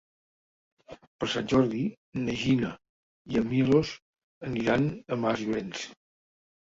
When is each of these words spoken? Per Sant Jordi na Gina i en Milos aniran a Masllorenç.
Per 1.23 1.27
Sant 1.33 1.49
Jordi 1.51 1.81
na 2.21 2.37
Gina 2.43 2.71
i 3.33 3.37
en 3.41 3.45
Milos 3.51 3.91
aniran 4.49 4.89
a 4.89 5.19
Masllorenç. 5.27 5.85